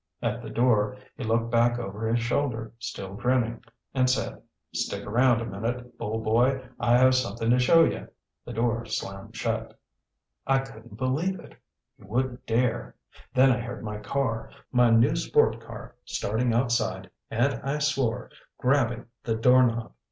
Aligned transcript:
At 0.19 0.41
the 0.41 0.49
door, 0.49 0.97
he 1.15 1.23
looked 1.23 1.51
back 1.51 1.77
over 1.77 2.07
his 2.11 2.19
shoulder, 2.23 2.73
still 2.79 3.13
grinning, 3.13 3.63
and 3.93 4.09
said, 4.09 4.41
"Stick 4.73 5.05
around 5.05 5.41
a 5.41 5.45
minute, 5.45 5.95
Bull 5.99 6.17
boy. 6.23 6.67
I 6.79 6.97
have 6.97 7.13
something 7.13 7.51
to 7.51 7.59
show 7.59 7.83
you." 7.83 8.07
The 8.43 8.53
door 8.53 8.83
slammed 8.87 9.35
shut. 9.35 9.77
I 10.47 10.57
couldn't 10.57 10.97
believe 10.97 11.39
it; 11.39 11.53
he 11.99 12.03
wouldn't 12.03 12.47
dare. 12.47 12.95
Then 13.35 13.51
I 13.51 13.59
heard 13.59 13.83
my 13.83 13.99
car, 13.99 14.49
my 14.71 14.89
new 14.89 15.15
sport 15.15 15.59
car, 15.61 15.93
starting 16.03 16.51
outside 16.51 17.11
and 17.29 17.61
I 17.63 17.77
swore, 17.77 18.31
grabbing 18.57 19.05
the 19.23 19.35
doorknob. 19.35 19.93